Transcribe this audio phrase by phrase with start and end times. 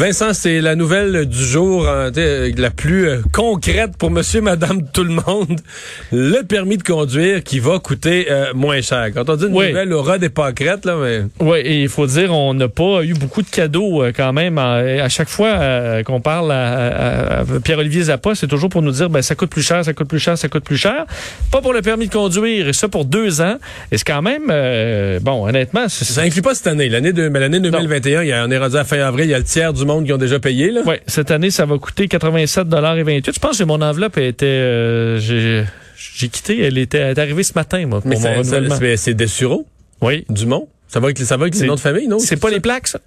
[0.00, 2.10] Vincent, c'est la nouvelle du jour, euh,
[2.56, 5.60] la plus euh, concrète pour monsieur, madame, tout le monde.
[6.10, 9.08] Le permis de conduire qui va coûter euh, moins cher.
[9.14, 9.68] Quand on dit une Oui.
[9.68, 11.20] nouvelle aura des pâquerettes, là, mais...
[11.40, 14.56] Oui, et il faut dire, on n'a pas eu beaucoup de cadeaux euh, quand même.
[14.56, 18.92] À, à chaque fois qu'on parle à, à- à Pierre-Olivier Zappa, c'est toujours pour nous
[18.92, 21.04] dire, ben ça coûte plus cher, ça coûte plus cher, ça coûte plus cher.
[21.52, 23.56] Pas pour le permis de conduire, et ça pour deux ans.
[23.92, 24.46] Et c'est quand même,
[25.20, 26.88] bon, honnêtement, Ça inclut pas cette année.
[26.88, 29.30] L'année de, mais l'année 2021, il y a, on est rendu à fin avril, il
[29.32, 30.82] y a le tiers du monde qui ont déjà payé, là.
[30.82, 35.64] Ouais, cette année, ça va coûter 87,28 Je pense que mon enveloppe était, euh, j'ai
[35.96, 38.38] j'ai quitté, elle était, elle est arrivée ce matin, moi, pour Mais mon ça- ça-
[38.38, 38.76] renouvellement.
[38.78, 39.66] c'est c'est des sureaux,
[40.00, 40.24] oui.
[40.30, 40.68] Dumont.
[40.88, 42.18] Ça va avec, les- ça va avec les noms de famille, non?
[42.18, 43.00] C'est pas les plaques, ça?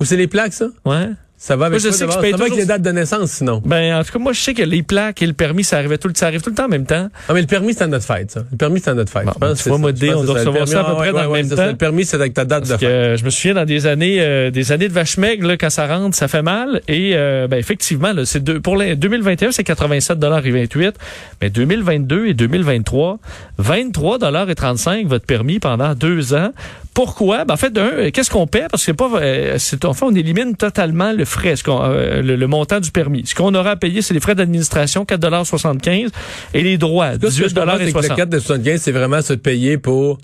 [0.00, 0.68] Ou c'est les plaques, ça?
[0.84, 1.08] Ouais.
[1.40, 2.82] Ça va avec Moi, je sais que je paye Ça va avec toujours- les dates
[2.82, 3.62] de naissance, sinon?
[3.64, 5.96] Ben, en tout cas, moi, je sais que les plaques et le permis, ça arrivait
[5.96, 7.08] tout le, ça arrive tout le temps en même temps.
[7.28, 8.40] Ah, mais le permis, c'est à notre fête, ça.
[8.50, 9.24] Le permis, c'est à notre fête.
[9.24, 11.22] Bon, Je pense tu vois, moi, on doit recevoir ça à peu près ouais, dans
[11.22, 11.54] le même ça.
[11.56, 11.66] temps.
[11.66, 12.88] Le permis, c'est avec ta date de Parce fête.
[12.90, 15.70] que je me souviens dans des années, euh, des années de vache maigre, là, quand
[15.70, 16.80] ça rentre, ça fait mal.
[16.88, 20.94] Et euh, ben, effectivement, là, c'est deux, pour les 2021, c'est 87,28
[21.40, 23.18] Mais 2022 et 2023,
[23.62, 26.50] 23,35 votre permis pendant deux ans.
[26.98, 27.44] Pourquoi?
[27.44, 28.66] Ben, en fait, d'un, euh, qu'est-ce qu'on paie?
[28.68, 32.22] Parce que pas, euh, c'est, en fait, on élimine totalement le frais, ce qu'on, euh,
[32.22, 33.24] le, le montant du permis.
[33.24, 36.08] Ce qu'on aura à payer, c'est les frais d'administration, 4,75
[36.54, 38.80] et les droits, Là, ce que je comprends, c'est que le 18,60 4 de 75,
[38.80, 40.18] c'est vraiment se payer pour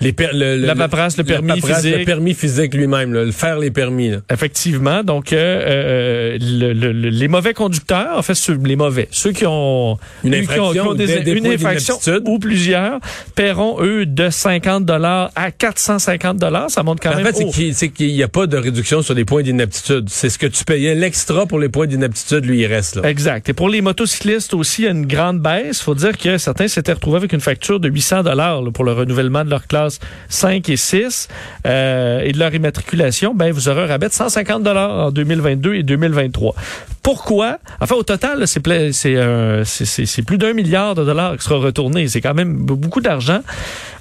[0.00, 1.98] les per- le, le- La paperasse, le permis paperasse, physique.
[1.98, 4.10] Le permis physique lui-même, le faire les permis.
[4.10, 4.18] Là.
[4.32, 5.02] Effectivement.
[5.02, 9.32] Donc, euh, euh, le- le- le- les mauvais conducteurs, en fait, ceux- les mauvais, ceux
[9.32, 13.00] qui ont Une eu- qui ont- qui infraction ont des- une infraction ou plusieurs,
[13.34, 16.70] paieront, eux, de 50 dollars à 450 dollars.
[16.70, 17.50] Ça monte quand En même fait, c'est haut.
[17.50, 20.06] qu'il c'est qu'il n'y a pas de réduction sur les points d'inaptitude.
[20.08, 20.94] C'est ce que tu payais.
[20.94, 23.08] L'extra pour les points d'inaptitude, lui, il reste là.
[23.08, 23.48] Exact.
[23.48, 25.80] Et pour les motocyclistes aussi, il y a une grande baisse.
[25.80, 29.44] faut dire que certains s'étaient retrouvés avec une facture de 800 dollars pour le renouvellement
[29.44, 29.85] de leur classe
[30.28, 31.28] 5 et 6
[31.66, 33.34] euh, et de leur immatriculation.
[33.34, 36.54] Ben, vous aurez un rabais de 150 dollars en 2022 et 2023.
[37.02, 37.58] Pourquoi?
[37.80, 42.08] Enfin, au total, euh, c'est- plus d'un milliard de dollars qui sera retourné.
[42.08, 43.40] C'est quand même beaucoup d'argent.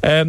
[0.05, 0.25] Euh,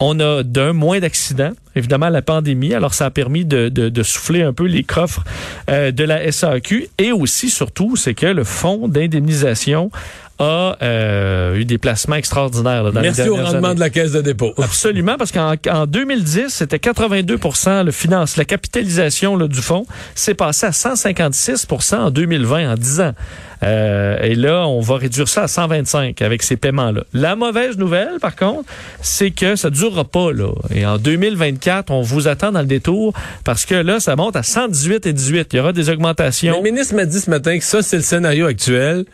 [0.00, 4.52] on a d'un moins d'accidents, évidemment la pandémie, alors ça a permis de, souffler un
[4.52, 5.22] peu les coffres
[5.68, 9.92] de la SAQ et aussi surtout c'est que le fonds d'indemnisation
[10.38, 13.74] a euh, eu des placements extraordinaires là, dans Merci les au dernières rendement années.
[13.76, 14.52] de la caisse de dépôt.
[14.58, 19.86] Absolument, parce qu'en en 2010, c'était 82% le finance, la capitalisation là, du fonds.
[20.14, 23.12] C'est passé à 156% en 2020, en 10 ans.
[23.62, 27.04] Euh, et là, on va réduire ça à 125 avec ces paiements-là.
[27.14, 28.68] La mauvaise nouvelle, par contre,
[29.00, 30.32] c'est que ça ne durera pas.
[30.32, 30.52] Là.
[30.74, 33.14] Et en 2024, on vous attend dans le détour
[33.44, 35.48] parce que là, ça monte à 118 et 18.
[35.52, 36.56] Il y aura des augmentations.
[36.56, 39.04] Le ministre m'a dit ce matin que ça, c'est le scénario actuel.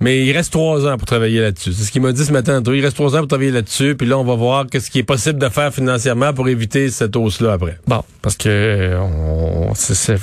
[0.00, 1.72] Mais il reste trois ans pour travailler là-dessus.
[1.72, 2.62] C'est ce qu'il m'a dit ce matin.
[2.66, 3.94] Il reste trois ans pour travailler là-dessus.
[3.96, 7.16] Puis là, on va voir qu'est-ce qui est possible de faire financièrement pour éviter cette
[7.16, 7.78] hausse-là après.
[7.86, 9.72] Bon, parce que euh, on,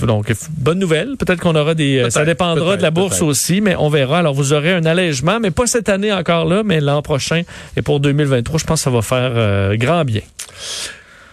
[0.06, 1.16] donc bonne nouvelle.
[1.18, 2.00] Peut-être qu'on aura des.
[2.00, 4.20] euh, Ça dépendra de la bourse aussi, mais on verra.
[4.20, 7.42] Alors vous aurez un allègement, mais pas cette année encore là, mais l'an prochain
[7.78, 10.22] et pour 2023, je pense que ça va faire euh, grand bien.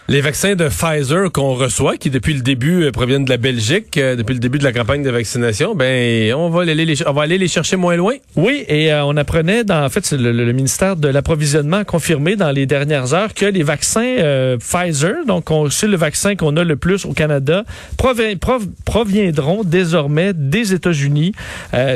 [0.09, 3.95] Les vaccins de Pfizer qu'on reçoit, qui depuis le début euh, proviennent de la Belgique,
[3.97, 7.13] euh, depuis le début de la campagne de vaccination, ben on va aller les, on
[7.13, 8.15] va aller les chercher moins loin.
[8.35, 12.35] Oui, et euh, on apprenait, dans, en fait, le, le ministère de l'approvisionnement a confirmé
[12.35, 14.15] dans les dernières heures que les vaccins
[14.59, 17.63] Pfizer, donc on- c'est le vaccin qu'on a le plus au Canada,
[17.95, 21.33] provi- prov- proviendront désormais des États-Unis.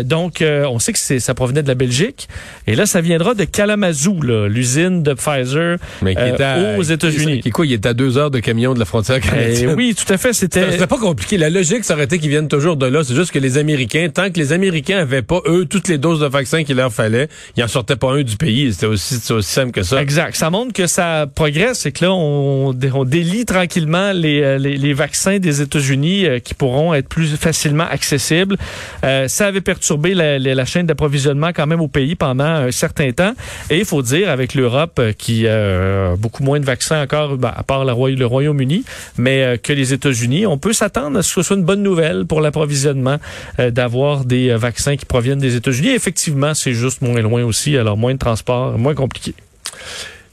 [0.05, 2.27] Donc, on sait que ça provenait de la Belgique,
[2.67, 7.41] et là, ça viendra de Kalamazoo, l'usine de Pfizer Mais qui est à- aux États-Unis.
[7.41, 9.73] Qui, quoi, il est à deux heures de camion de la frontière Eh canadienne.
[9.75, 10.33] oui, tout à fait.
[10.33, 11.37] C'était serait pas compliqué.
[11.37, 13.03] La logique, ça aurait été qu'ils viennent toujours de là.
[13.03, 16.19] C'est juste que les Américains, tant que les Américains avaient pas, eux, toutes les doses
[16.19, 17.27] de vaccin qu'il leur fallait,
[17.57, 18.73] ils en sortaient pas un du pays.
[18.73, 20.01] C'était aussi, simple que ça.
[20.01, 20.35] Exact.
[20.35, 21.79] Ça montre que ça progresse.
[21.79, 26.25] C'est que là, on, dé- on délie tranquillement les, euh, les, les vaccins des États-Unis
[26.25, 28.57] euh, qui pourront être plus facilement accessibles.
[29.03, 32.71] Euh, ça avait perturbé la, la- la chaîne d'approvisionnement quand même au pays pendant un
[32.71, 33.33] certain temps.
[33.69, 37.51] Et il faut dire, avec l'Europe qui euh, a beaucoup moins de vaccins encore, ben,
[37.55, 38.83] à part le, Le Royaume-Uni,
[39.17, 41.83] mais euh, que les États-Unis, on peut s'attendre à ce que ce soit une bonne
[41.83, 43.17] nouvelle pour l'approvisionnement
[43.59, 45.89] euh, d'avoir des euh, vaccins qui proviennent des États-Unis.
[45.89, 49.33] Effectivement, c'est juste moins loin aussi, alors moins de transport, moins compliqué.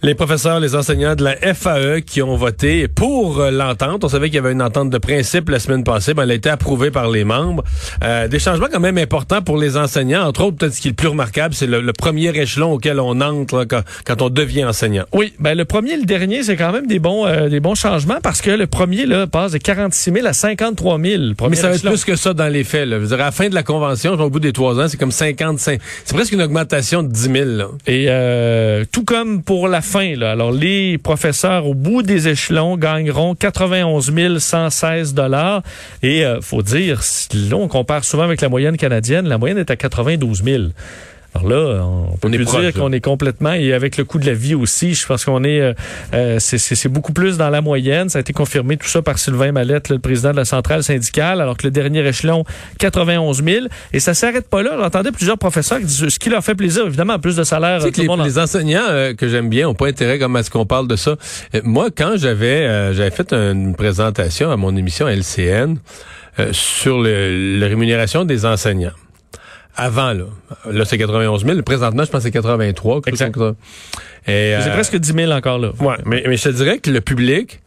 [0.02, 4.02] Les professeurs, les enseignants de la FAE qui ont voté pour euh, l'entente.
[4.02, 6.14] On savait qu'il y avait une entente de principe la semaine passée.
[6.14, 7.62] Ben, elle a été approuvée par les membres.
[8.02, 10.26] Euh, des changements quand même importants pour les enseignants.
[10.26, 13.20] Entre autres, peut-être ce qui est le plus remarquable, c'est le, premier échelon auquel on
[13.20, 15.04] entre quand, on devient enseignant.
[15.12, 17.74] Oui, ben le premier et le dernier, c'est quand même des bons euh, des bons
[17.74, 21.22] changements parce que le premier là, passe de 46 000 à 53 000.
[21.50, 22.88] Mais ça va être plus que ça dans les faits.
[22.88, 22.96] Là.
[22.96, 25.78] à la fin de la convention, au bout des trois ans, c'est comme 55.
[26.06, 27.44] C'est presque une augmentation de 10 000.
[27.44, 27.66] Là.
[27.86, 30.20] Et tout comme pour la fin.
[30.22, 35.62] Alors, les professeurs au bout des échelons gagneront 91 116 dollars.
[36.02, 37.00] Et euh, faut dire,
[37.34, 39.26] là, on compare souvent avec la moyenne canadienne.
[39.26, 40.62] La moyenne est à 92 000.
[41.34, 44.54] Alors là, on peut dire qu'on est complètement et avec le coût de la vie
[44.54, 45.74] aussi, je pense qu'on est, euh,
[46.12, 48.08] euh, c'est beaucoup plus dans la moyenne.
[48.08, 51.40] Ça a été confirmé tout ça par Sylvain Mallette, le président de la centrale syndicale,
[51.40, 52.44] alors que le dernier échelon
[52.78, 54.72] 91 000 et ça s'arrête pas là.
[54.80, 57.78] J'entendais plusieurs professeurs qui disent ce qui leur fait plaisir, évidemment, plus de salaire.
[57.84, 60.66] Tu sais les, enseignants euh, que j'aime bien ont pas intérêt comme à ce qu'on
[60.66, 61.16] parle de ça.
[61.62, 65.76] moi, quand j'avais j'avais fait une présentation à mon émission LCN
[66.52, 68.92] sur le, la rémunération des enseignants
[69.80, 70.24] avant, là.
[70.70, 71.62] Là, c'est 91 000.
[71.62, 73.00] Présentement, je pense que c'est 83.
[73.06, 73.34] Exact.
[74.26, 75.72] c'est euh, presque 10 000 encore là.
[75.80, 77.60] Ouais, mais, mais je te dirais que le public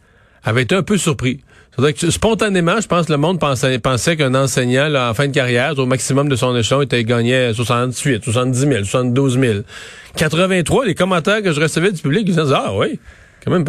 [0.44, 1.40] avait été un peu surpris.
[1.76, 5.32] Que, spontanément, je pense que le monde pensait, pensait qu'un enseignant, là, en fin de
[5.32, 9.54] carrière, au maximum de son échelon, était gagné 68, 70 000, 72 000.
[10.16, 13.00] 83, les commentaires que je recevais du public, ils disaient, ah oui,
[13.44, 13.64] quand même.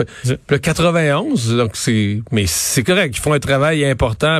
[0.49, 3.15] Le 91, donc c'est, mais c'est correct.
[3.17, 4.39] Ils font un travail important,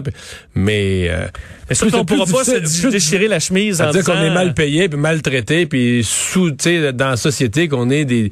[0.54, 1.08] mais.
[1.10, 1.28] Euh,
[1.70, 4.88] mais surtout, on pourra pas se déchirer la chemise en dire qu'on est mal payé,
[4.88, 8.32] puis maltraité, puis sous, tu sais, dans la société qu'on est des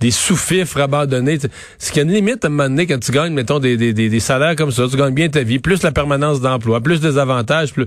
[0.00, 1.38] des sous-fifres abandonnés.
[1.78, 3.92] Ce qui a une limite à un moment donné quand tu gagnes, mettons, des, des,
[3.92, 7.18] des, salaires comme ça, tu gagnes bien ta vie, plus la permanence d'emploi, plus des
[7.18, 7.86] avantages, plus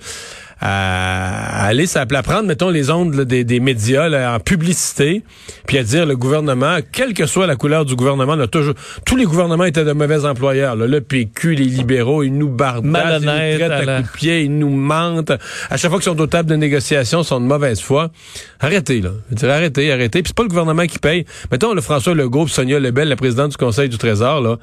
[0.65, 5.21] à aller à prendre, mettons, les ondes des, des, médias là, en publicité,
[5.67, 8.73] puis à dire le gouvernement, quelle que soit la couleur du gouvernement, là, toujours,
[9.05, 10.77] tous les gouvernements étaient de mauvais employeurs.
[10.77, 10.87] Là.
[10.87, 12.97] Le PQ, les libéraux, ils nous bardent, ils nous
[13.57, 15.31] traitent à, coups de pied, ils nous mentent.
[15.69, 18.09] À chaque fois qu'ils sont aux tables de négociation, ils sont de mauvaise foi.
[18.61, 19.11] Arrêtez, là.
[19.31, 20.21] Je dire, arrêtez, arrêtez.
[20.21, 21.25] Puis c'est pas le gouvernement qui paye.
[21.51, 24.57] Mettons, le François Legault, Sonia Lebel, la présidente du Conseil du Trésor, là,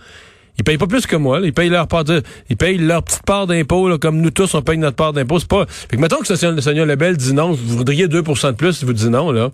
[0.60, 1.40] ils payent pas plus que moi.
[1.42, 2.04] Ils payent leur part
[2.50, 5.38] ils payent leur petite part d'impôt, comme nous tous, on paye notre part d'impôt.
[5.38, 5.64] C'est pas.
[5.66, 9.08] Fait que mettons que Sonia Lebel dit non, vous voudriez 2% de plus vous dites
[9.08, 9.50] non, là.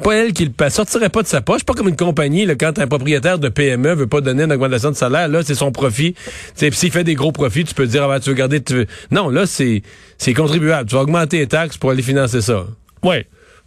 [0.00, 1.64] Pas elle qui le sortirait pas de sa poche.
[1.64, 4.92] Pas comme une compagnie, là, quand un propriétaire de PME veut pas donner une augmentation
[4.92, 6.14] de salaire, là, c'est son profit.
[6.54, 8.86] S'il fait des gros profits, tu peux dire, ah, ben, tu veux garder, tu veux...
[9.10, 9.82] Non, là, c'est,
[10.18, 10.88] c'est contribuable.
[10.88, 12.64] Tu vas augmenter les taxes pour aller financer ça.
[13.02, 13.16] Oui.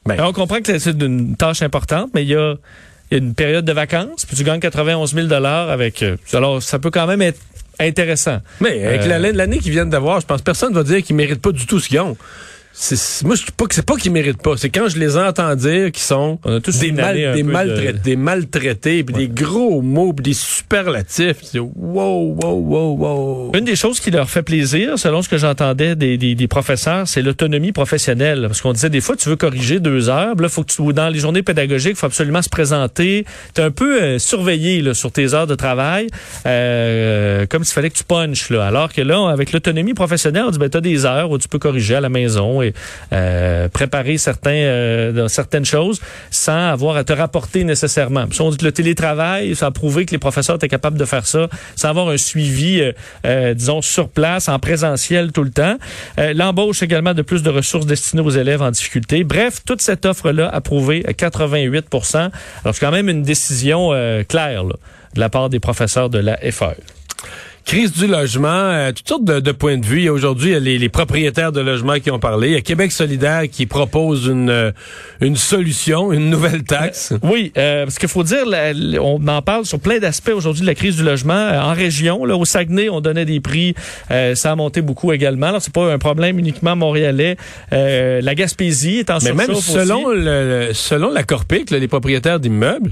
[0.05, 0.17] Ben.
[0.21, 2.55] on comprend que c'est une tâche importante, mais il y a
[3.11, 6.03] une période de vacances, puis tu gagnes 91 000 avec.
[6.03, 7.39] Euh, alors, ça peut quand même être
[7.79, 8.39] intéressant.
[8.61, 11.15] Mais avec euh, l'année qu'ils viennent d'avoir, je pense que personne ne va dire qu'ils
[11.15, 12.17] méritent pas du tout ce qu'ils ont
[13.23, 14.57] moi, je pas que c'est pas qu'ils méritent pas.
[14.57, 19.27] C'est quand je les entends dire qu'ils sont des, des, maltraités, des maltraités, puis des
[19.29, 21.37] gros mots, puis des superlatifs.
[21.53, 23.51] wow, wow, wow, wow.
[23.55, 27.07] Une des choses qui leur fait plaisir, selon ce que j'entendais des, des, des, professeurs,
[27.07, 28.43] c'est l'autonomie professionnelle.
[28.47, 31.09] Parce qu'on disait des fois, tu veux corriger deux heures, là, faut que tu, dans
[31.09, 33.25] les journées pédagogiques, faut absolument se présenter.
[33.53, 36.07] Tu es un peu euh, surveillé là, sur tes heures de travail,
[36.45, 38.49] euh, comme s'il fallait que tu punches.
[38.49, 38.65] Là.
[38.65, 41.47] Alors que là, avec l'autonomie professionnelle, on dit ben, tu as des heures où tu
[41.47, 42.61] peux corriger à la maison
[43.13, 46.01] euh, préparer certains, euh, certaines choses
[46.31, 48.27] sans avoir à te rapporter nécessairement.
[48.27, 51.05] Puis on dit que le télétravail, ça a prouvé que les professeurs étaient capables de
[51.05, 52.81] faire ça sans avoir un suivi,
[53.25, 55.77] euh, disons, sur place, en présentiel tout le temps.
[56.17, 59.23] L'embauche également de plus de ressources destinées aux élèves en difficulté.
[59.23, 63.89] Bref, toute cette offre-là approuvée à 88 Alors, c'est quand même une décision
[64.27, 66.75] claire de la part des professeurs de la FAE.
[67.65, 70.07] Crise du logement, euh, toutes sortes de, points de vue.
[70.07, 72.49] Aujourd'hui, il y a les, propriétaires de logements qui ont parlé.
[72.49, 74.71] Il y a Québec solidaire qui propose une, euh,
[75.19, 77.13] une solution, une nouvelle taxe.
[77.13, 78.45] Euh, oui, parce qu'il faut dire,
[79.01, 81.33] on en parle sur plein d'aspects aujourd'hui de la crise du logement.
[81.33, 83.73] En région, là, au Saguenay, on donnait des prix.
[84.09, 85.47] ça a monté beaucoup également.
[85.47, 87.35] Alors, c'est pas un problème uniquement montréalais.
[87.71, 92.91] la Gaspésie est en Mais même selon, le, selon la Corpic, les propriétaires d'immeubles,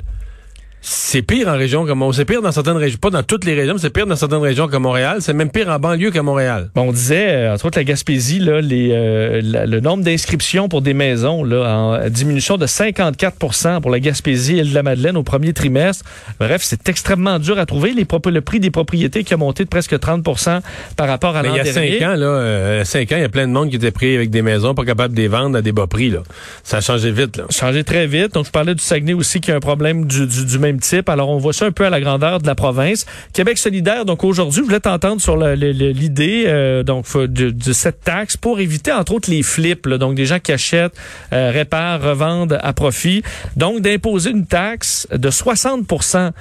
[0.85, 3.73] c'est pire en région comme c'est pire dans certaines régions, pas dans toutes les régions,
[3.73, 6.69] mais c'est pire dans certaines régions comme Montréal, c'est même pire en banlieue qu'à Montréal.
[6.75, 10.81] Bon, on disait euh, entre autres la Gaspésie là, les, euh, le nombre d'inscriptions pour
[10.81, 15.23] des maisons là en diminution de 54% pour la Gaspésie et de la Madeleine au
[15.23, 16.03] premier trimestre.
[16.39, 19.69] Bref, c'est extrêmement dur à trouver les le prix des propriétés qui a monté de
[19.69, 20.61] presque 30%
[20.95, 21.69] par rapport à l'an dernier.
[21.69, 23.69] Il y a cinq ans là, euh, cinq ans, il y a plein de monde
[23.69, 26.09] qui était pris avec des maisons pas capables de les vendre à des bas prix
[26.09, 26.19] là.
[26.63, 27.45] Ça a changé vite là.
[27.49, 28.33] Changé très vite.
[28.33, 30.72] Donc je parlais du Saguenay aussi qui a un problème du, du, du même
[31.07, 33.05] Alors, on voit ça un peu à la grandeur de la province.
[33.33, 38.59] Québec solidaire, donc aujourd'hui, je voulais t'entendre sur l'idée euh, donc de, cette taxe pour
[38.59, 39.87] éviter, entre autres, les flips.
[39.87, 40.95] donc, des gens qui achètent,
[41.33, 43.23] euh, réparent, revendent à profit.
[43.55, 46.31] Donc, d'imposer une taxe de 60%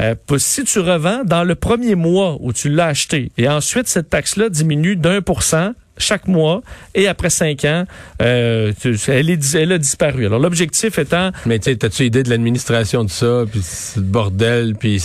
[0.00, 4.08] euh, si tu revends dans le premier mois où tu l'as acheté et ensuite cette
[4.08, 6.62] taxe-là diminue d'un pour cent chaque mois
[6.94, 7.84] et après cinq ans,
[8.22, 8.72] euh,
[9.08, 10.26] elle, est, elle a disparu.
[10.26, 11.30] Alors l'objectif étant...
[11.46, 13.62] Mais tu as-tu idée de l'administration de ça, puis
[13.96, 15.02] le bordel, puis,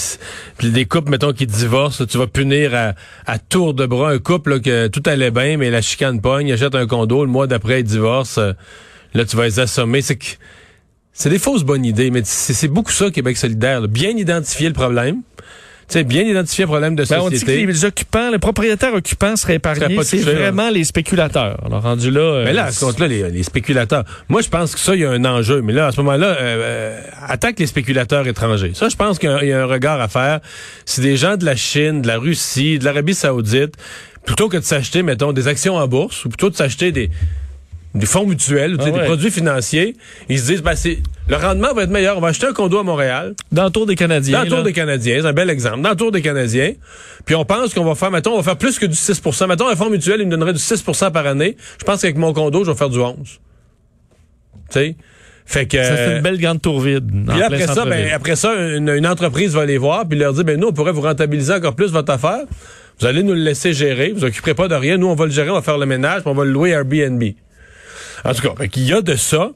[0.62, 2.94] des couples, mettons, qui divorcent, tu vas punir à,
[3.26, 6.52] à tour de bras un couple là, que tout allait bien, mais la chicane pogne,
[6.52, 8.38] achète un condo, le mois d'après, il divorce.
[8.38, 8.54] Euh,
[9.14, 10.02] là, tu vas les assommer.
[10.02, 10.26] C'est que
[11.14, 13.88] c'est des fausses bonnes idées, mais c'est beaucoup ça, Québec solidaire.
[13.88, 15.22] Bien identifier le problème.
[15.88, 17.22] Sais, bien identifier le problème de société.
[17.22, 19.98] Ben, on dit que les occupants, les propriétaires occupants seraient épargnés.
[20.04, 21.58] C'est vraiment les spéculateurs.
[21.66, 22.22] Alors, rendu là.
[22.22, 24.04] Euh, mais là, à ce compte-là, les, spéculateurs.
[24.30, 25.62] Moi, je pense que ça, il y a un enjeu.
[25.62, 28.72] Mais là, à ce moment-là, euh, euh, attaque les spéculateurs étrangers.
[28.74, 30.40] Ça, je pense qu'il y, a un regard à faire.
[30.86, 33.76] Si des gens de la Chine, de la Russie, de l'Arabie Saoudite,
[34.26, 37.10] plutôt que de s'acheter, mettons, des actions en bourse, ou plutôt de s'acheter des
[37.96, 39.96] des fonds mutuels, ah des produits financiers,
[40.30, 42.18] ils se disent, ben, c'est, le rendement va être meilleur.
[42.18, 43.36] On va acheter un condo à Montréal.
[43.52, 44.38] Dans le tour des Canadiens.
[44.38, 45.82] Dans le tour des Canadiens, c'est un bel exemple.
[45.82, 46.74] Dans le tour des Canadiens.
[47.26, 49.70] Puis on pense qu'on va faire, mettons, on va faire plus que du 6% Mettons,
[49.70, 51.56] un fonds mutuel, il me donnerait du 6% par année.
[51.80, 53.16] Je pense qu'avec mon condo, je vais faire du 11.
[53.24, 53.40] Tu
[54.70, 54.96] sais?
[55.46, 55.82] Fait que.
[55.82, 57.10] Ça fait une belle grande tour vide.
[57.28, 60.60] Puis après ça, ben, après ça, une, entreprise va les voir puis leur dire, ben,
[60.60, 62.42] nous, on pourrait vous rentabiliser encore plus votre affaire.
[63.00, 64.12] Vous allez nous le laisser gérer.
[64.12, 64.98] Vous occuperez pas de rien.
[64.98, 66.72] Nous, on va le gérer, on va faire le ménage, puis on va le louer
[66.72, 67.24] Airbnb.
[68.24, 69.52] En tout cas, il y a de ça.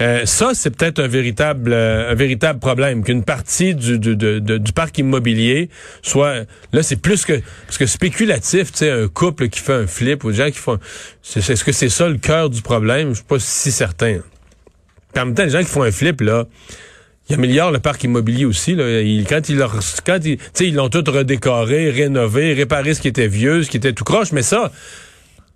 [0.00, 4.72] Euh, ça, c'est peut-être un véritable, euh, un véritable problème qu'une partie du, du, du,
[4.72, 5.68] parc immobilier
[6.02, 9.86] soit là, c'est plus que parce que spéculatif, tu sais, un couple qui fait un
[9.86, 10.78] flip ou des gens qui font,
[11.22, 13.10] c'est, est-ce que c'est ça le cœur du problème?
[13.10, 14.18] Je suis pas si certain.
[15.16, 16.46] en même temps, les gens qui font un flip là.
[17.30, 18.74] Ils améliorent le parc immobilier aussi.
[18.74, 18.84] Là.
[19.26, 23.62] quand ils leur, quand ils, ils l'ont tout redécoré, rénové, réparé ce qui était vieux,
[23.62, 24.70] ce qui était tout croche, mais ça,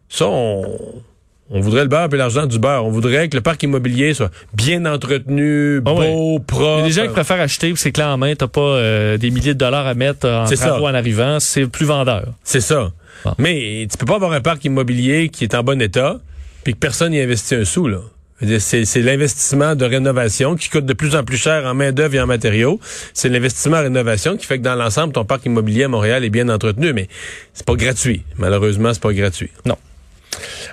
[0.09, 1.03] ça, on,
[1.51, 2.85] on voudrait le beurre et l'argent du beurre.
[2.85, 6.79] On voudrait que le parc immobilier soit bien entretenu, ah beau, propre.
[6.79, 9.17] Il y a des gens qui préfèrent acheter c'est clé en main, t'as pas euh,
[9.17, 12.27] des milliers de dollars à mettre en travaux en arrivant, c'est plus vendeur.
[12.45, 12.91] C'est ça.
[13.39, 16.21] Mais tu peux pas avoir un parc immobilier qui est en bon état
[16.65, 17.99] puis que personne n'y investit un sou là.
[18.61, 22.27] C'est l'investissement de rénovation qui coûte de plus en plus cher en main-d'œuvre et en
[22.27, 22.79] matériaux.
[23.13, 26.31] C'est l'investissement en rénovation qui fait que dans l'ensemble, ton parc immobilier à Montréal est
[26.31, 27.09] bien entretenu, mais
[27.53, 28.23] c'est pas gratuit.
[28.37, 29.51] Malheureusement, c'est pas gratuit.
[29.67, 29.77] Non.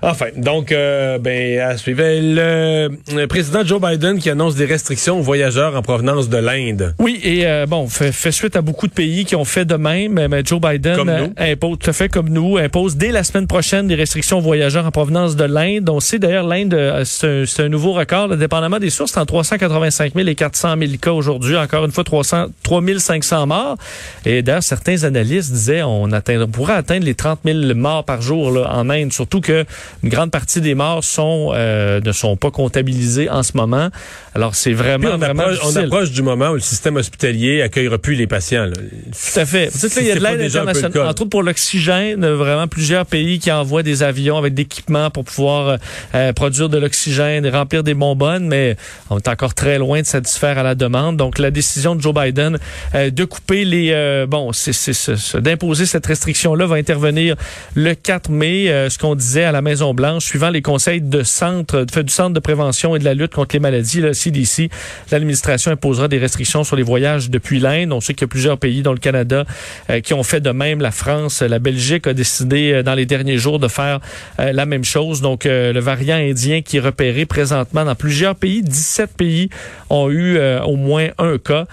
[0.01, 2.03] Enfin, donc, euh, ben, à suivre.
[2.03, 6.93] Le, président Joe Biden qui annonce des restrictions aux voyageurs en provenance de l'Inde.
[6.99, 9.75] Oui, et euh, bon, fait, fait, suite à beaucoup de pays qui ont fait de
[9.75, 10.27] même.
[10.29, 13.87] Mais Joe Biden euh, impose, tout à fait comme nous, impose dès la semaine prochaine
[13.87, 15.89] des restrictions aux voyageurs en provenance de l'Inde.
[15.89, 20.13] On sait d'ailleurs l'Inde, euh, c'est un, nouveau record, là, dépendamment des sources, en 385
[20.13, 21.57] 000 et 400 000 cas aujourd'hui.
[21.57, 23.77] Encore une fois, 300, 3500 morts.
[24.25, 28.21] Et d'ailleurs, certains analystes disaient on, atteindre, on pourrait atteindre les 30 000 morts par
[28.21, 29.65] jour là, en Inde, surtout que
[30.03, 33.89] une grande partie des morts sont euh, ne sont pas comptabilisées en ce moment.
[34.33, 37.97] Alors c'est vraiment on vraiment approche, on approche du moment où le système hospitalier accueillera
[37.99, 38.65] plus les patients.
[38.65, 38.73] Là.
[38.73, 39.69] Tout à fait.
[39.71, 43.51] Vous il y a de l'aide internationale, entre autres pour l'oxygène, vraiment plusieurs pays qui
[43.51, 45.77] envoient des avions avec d'équipements pour pouvoir
[46.15, 48.75] euh, produire de l'oxygène et remplir des bonbonnes, mais
[49.09, 51.17] on est encore très loin de satisfaire à la demande.
[51.17, 52.57] Donc la décision de Joe Biden
[52.95, 57.35] euh, de couper les bon, c'est d'imposer cette restriction là va intervenir
[57.75, 58.89] le 4 mai.
[58.89, 63.03] ce qu'on disait à la Maison-Blanche, suivant les conseils du Centre de prévention et de
[63.03, 64.69] la lutte contre les maladies, le CDC,
[65.11, 67.91] l'administration imposera des restrictions sur les voyages depuis l'Inde.
[67.91, 69.45] On sait qu'il y a plusieurs pays, dont le Canada,
[69.89, 70.79] euh, qui ont fait de même.
[70.81, 73.99] La France, la Belgique a décidé euh, dans les derniers jours de faire
[74.39, 75.21] euh, la même chose.
[75.21, 79.49] Donc, le variant indien qui est repéré présentement dans plusieurs pays, 17 pays
[79.89, 81.65] ont eu au moins un cas.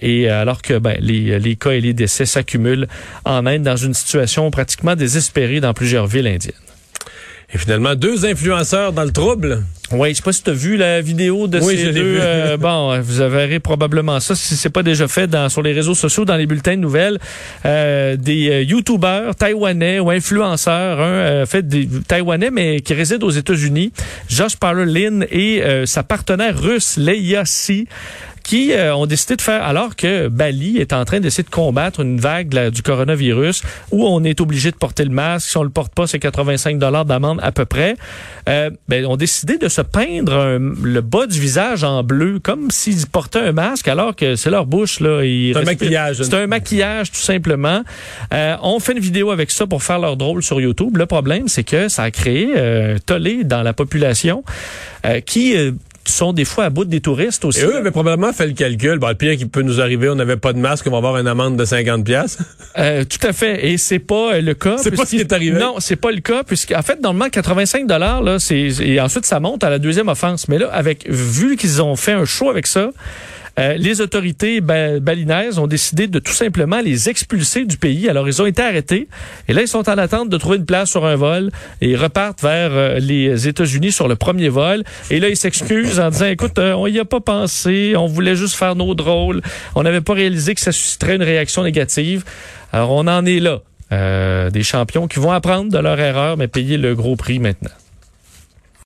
[0.00, 2.88] et alors que ben, les, les cas et les décès s'accumulent
[3.24, 6.69] en Inde dans une situation pratiquement désespérée dans plusieurs villes indiennes.
[7.52, 9.64] Et finalement, deux influenceurs dans le trouble.
[9.92, 12.18] Oui, je sais pas si tu as vu la vidéo de ces deux.
[12.20, 15.96] Euh, bon, vous verrez probablement ça si c'est pas déjà fait dans sur les réseaux
[15.96, 17.18] sociaux, dans les bulletins de nouvelles.
[17.66, 23.30] Euh, des euh, YouTubers taïwanais ou influenceurs, un fait des taïwanais mais qui réside aux
[23.30, 23.92] États-Unis,
[24.28, 27.88] Josh Parler Lin et sa partenaire russe Leia Si
[28.42, 32.00] qui euh, ont décidé de faire, alors que Bali est en train d'essayer de combattre
[32.00, 35.50] une vague du coronavirus où on est obligé de porter le masque.
[35.50, 37.96] Si on le porte pas, c'est 85 dollars d'amende à peu près.
[38.48, 43.06] Euh, ben, ont décidé de se peindre le bas du visage en bleu, comme s'ils
[43.06, 45.00] portaient un masque, alors que c'est leur bouche.
[45.00, 45.20] là.
[45.22, 46.22] C'est un maquillage.
[46.22, 47.82] C'est un maquillage, tout simplement.
[48.32, 50.96] Euh, on fait une vidéo avec ça pour faire leur drôle sur YouTube.
[50.96, 54.44] Le problème, c'est que ça a créé euh, tollé dans la population
[55.06, 55.54] euh, qui qui
[56.10, 57.60] sont des fois à bout des touristes aussi.
[57.60, 58.98] Et eux avaient probablement fait le calcul.
[58.98, 61.16] Bon, le pire qui peut nous arriver, on n'avait pas de masque, on va avoir
[61.18, 62.38] une amende de 50 pièces.
[62.78, 63.68] Euh, tout à fait.
[63.68, 64.76] Et c'est pas euh, le cas.
[64.78, 65.58] C'est pas ce qui est arrivé.
[65.58, 69.40] Non, c'est pas le cas, puisqu'en fait, normalement, 85 dollars, là, c'est, et ensuite, ça
[69.40, 70.46] monte à la deuxième offense.
[70.46, 72.90] Mais là, avec, vu qu'ils ont fait un show avec ça,
[73.60, 78.08] euh, les autorités balinaises ont décidé de tout simplement les expulser du pays.
[78.08, 79.08] Alors, ils ont été arrêtés.
[79.48, 81.50] Et là, ils sont en attente de trouver une place sur un vol.
[81.80, 84.82] Et ils repartent vers euh, les États-Unis sur le premier vol.
[85.10, 87.94] Et là, ils s'excusent en disant, écoute, euh, on y a pas pensé.
[87.96, 89.42] On voulait juste faire nos drôles.
[89.74, 92.24] On n'avait pas réalisé que ça susciterait une réaction négative.
[92.72, 93.60] Alors, on en est là.
[94.50, 97.79] des champions qui vont apprendre de leur erreur, mais payer le gros prix maintenant.